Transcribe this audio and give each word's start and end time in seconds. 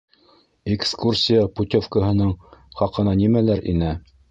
Экскурсия 0.75 1.43
путевкаһының 1.59 2.33
хаҡына 2.83 3.17
нимәләр 3.23 3.65
инә? 3.77 3.97